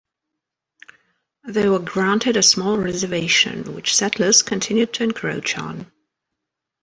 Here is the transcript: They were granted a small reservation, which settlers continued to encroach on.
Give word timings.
They 1.43 1.69
were 1.69 1.77
granted 1.77 2.35
a 2.35 2.41
small 2.41 2.75
reservation, 2.79 3.75
which 3.75 3.95
settlers 3.95 4.41
continued 4.41 4.93
to 4.93 5.03
encroach 5.03 5.55
on. 5.59 5.91